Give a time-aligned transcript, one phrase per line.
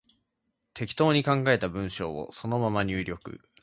[0.73, 3.39] 適当に考えた文章をそのまま入力